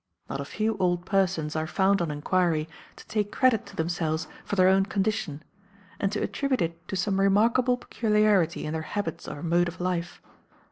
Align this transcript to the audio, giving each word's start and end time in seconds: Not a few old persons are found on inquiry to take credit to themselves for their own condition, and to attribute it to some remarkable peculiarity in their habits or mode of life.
Not 0.27 0.41
a 0.41 0.45
few 0.45 0.77
old 0.79 1.05
persons 1.05 1.55
are 1.55 1.67
found 1.67 2.01
on 2.01 2.09
inquiry 2.09 2.67
to 2.95 3.05
take 3.05 3.31
credit 3.31 3.67
to 3.67 3.75
themselves 3.75 4.27
for 4.43 4.55
their 4.55 4.67
own 4.67 4.87
condition, 4.87 5.43
and 5.99 6.11
to 6.11 6.23
attribute 6.23 6.63
it 6.63 6.87
to 6.87 6.95
some 6.95 7.19
remarkable 7.19 7.77
peculiarity 7.77 8.65
in 8.65 8.73
their 8.73 8.81
habits 8.81 9.27
or 9.27 9.43
mode 9.43 9.67
of 9.67 9.79
life. 9.79 10.19